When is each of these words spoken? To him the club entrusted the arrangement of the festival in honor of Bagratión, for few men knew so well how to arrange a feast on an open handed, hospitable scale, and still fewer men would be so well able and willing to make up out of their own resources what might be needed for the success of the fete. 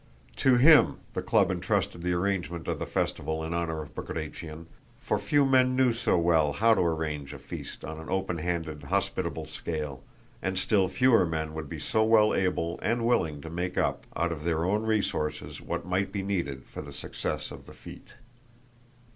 To 0.37 0.55
him 0.57 0.97
the 1.13 1.21
club 1.21 1.51
entrusted 1.51 2.01
the 2.01 2.13
arrangement 2.13 2.67
of 2.67 2.79
the 2.79 2.87
festival 2.87 3.43
in 3.43 3.53
honor 3.53 3.83
of 3.83 3.93
Bagratión, 3.93 4.65
for 4.97 5.19
few 5.19 5.45
men 5.45 5.75
knew 5.75 5.93
so 5.93 6.17
well 6.17 6.53
how 6.53 6.73
to 6.73 6.81
arrange 6.81 7.33
a 7.33 7.37
feast 7.37 7.85
on 7.85 7.99
an 7.99 8.09
open 8.09 8.39
handed, 8.39 8.81
hospitable 8.85 9.45
scale, 9.45 10.03
and 10.41 10.57
still 10.57 10.87
fewer 10.87 11.23
men 11.23 11.53
would 11.53 11.69
be 11.69 11.77
so 11.77 12.03
well 12.03 12.33
able 12.33 12.79
and 12.81 13.05
willing 13.05 13.41
to 13.41 13.51
make 13.51 13.77
up 13.77 14.07
out 14.15 14.31
of 14.31 14.43
their 14.43 14.65
own 14.65 14.81
resources 14.87 15.61
what 15.61 15.85
might 15.85 16.11
be 16.11 16.23
needed 16.23 16.65
for 16.65 16.81
the 16.81 16.93
success 16.93 17.51
of 17.51 17.67
the 17.67 17.73
fete. 17.73 18.13